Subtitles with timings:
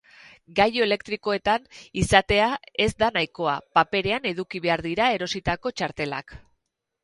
[0.59, 1.67] Gailu elektronikoetan
[2.05, 2.47] izatea
[2.87, 6.39] ez da nahikoa, paperean eduki behar dira erositako txartelak.